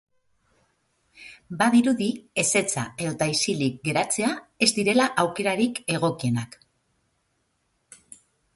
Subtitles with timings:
[1.59, 2.07] Badirudi,
[2.45, 4.31] ezetza edota isilik geratzea
[4.67, 6.61] ez direla aukerarik egokienak.